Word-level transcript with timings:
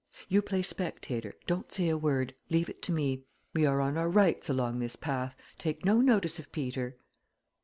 "You 0.27 0.41
play 0.41 0.63
spectator 0.63 1.35
don't 1.45 1.71
say 1.71 1.87
a 1.89 1.95
word. 1.95 2.33
Leave 2.49 2.69
it 2.69 2.81
to 2.81 2.91
me. 2.91 3.21
We 3.53 3.67
are 3.67 3.79
on 3.79 3.97
our 3.99 4.09
rights 4.09 4.49
along 4.49 4.79
this 4.79 4.95
path 4.95 5.35
take 5.59 5.85
no 5.85 5.97
notice 6.01 6.39
of 6.39 6.51
Peter." 6.51 6.97